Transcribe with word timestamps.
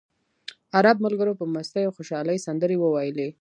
عرب 0.77 0.97
ملګرو 1.05 1.33
په 1.39 1.45
مستۍ 1.53 1.83
او 1.85 1.95
خوشالۍ 1.97 2.37
سندرې 2.45 2.77
وویلې. 2.79 3.27